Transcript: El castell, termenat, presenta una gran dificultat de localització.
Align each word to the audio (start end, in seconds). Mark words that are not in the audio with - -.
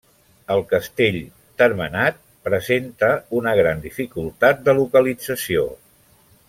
El 0.53 0.61
castell, 0.69 1.17
termenat, 1.63 2.17
presenta 2.49 3.13
una 3.41 3.55
gran 3.63 3.87
dificultat 3.87 4.69
de 4.71 4.79
localització. 4.81 5.71